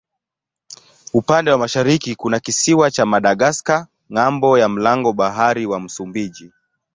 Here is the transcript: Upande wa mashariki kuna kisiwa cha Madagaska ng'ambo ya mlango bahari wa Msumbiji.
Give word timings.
Upande 1.13 1.51
wa 1.51 1.57
mashariki 1.57 2.15
kuna 2.15 2.39
kisiwa 2.39 2.91
cha 2.91 3.05
Madagaska 3.05 3.87
ng'ambo 4.13 4.57
ya 4.59 4.69
mlango 4.69 5.13
bahari 5.13 5.65
wa 5.65 5.79
Msumbiji. 5.79 6.51